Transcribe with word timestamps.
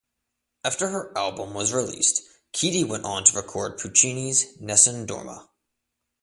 After 0.63 0.87
her 0.87 1.15
album 1.15 1.53
was 1.53 1.71
released, 1.73 2.23
Keedie 2.53 2.83
went 2.89 3.05
on 3.05 3.23
to 3.23 3.35
record 3.37 3.77
Puccini's 3.77 4.59
"Nessun 4.59 5.05
Dorma". 5.05 5.47